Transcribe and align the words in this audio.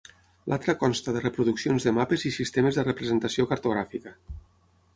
L'altra 0.51 0.73
consta 0.83 1.13
de 1.17 1.21
reproduccions 1.25 1.85
de 1.89 1.93
mapes 1.99 2.25
i 2.29 2.33
sistemes 2.39 2.79
de 2.81 2.89
representació 2.89 3.49
cartogràfica. 3.53 4.19